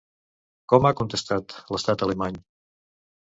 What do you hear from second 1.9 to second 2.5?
alemany?